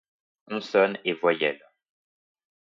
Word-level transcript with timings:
consonnes 0.47 0.97
et 1.05 1.13
voyelles 1.13 1.61